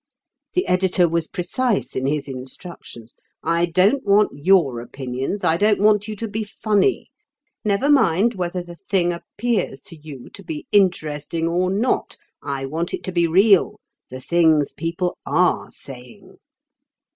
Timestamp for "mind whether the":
7.87-8.77